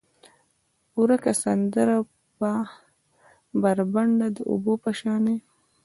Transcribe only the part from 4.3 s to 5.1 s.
د اوبو په